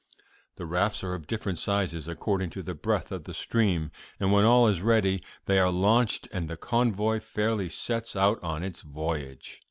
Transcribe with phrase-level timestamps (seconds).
[0.55, 4.45] The rafts are of different sizes, according to the breadth of the stream; and when
[4.45, 9.59] all is ready, they are launched, and the convoy fairly sets out on its voyage.